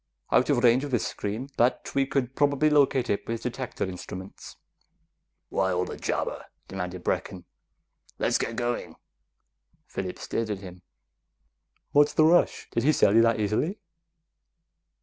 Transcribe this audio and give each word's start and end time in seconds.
"Out 0.31 0.49
of 0.49 0.63
range 0.63 0.83
of 0.83 0.89
this 0.89 1.05
screen, 1.05 1.49
but 1.57 1.91
we 1.93 2.07
could 2.07 2.33
probably 2.35 2.71
locate 2.71 3.07
it 3.07 3.27
with 3.27 3.43
detector 3.43 3.83
instruments." 3.83 4.57
"Why 5.49 5.71
all 5.73 5.85
the 5.85 5.95
jabber?" 5.95 6.45
demanded 6.67 7.03
Brecken. 7.03 7.43
"Let's 8.17 8.39
get 8.39 8.55
going!" 8.55 8.95
Phillips 9.85 10.23
stared 10.23 10.49
at 10.49 10.57
him. 10.57 10.81
"What's 11.91 12.13
the 12.15 12.25
rush? 12.25 12.67
Did 12.71 12.81
he 12.81 12.91
sell 12.91 13.13
you 13.13 13.21
that 13.21 13.39
easily?" 13.39 13.77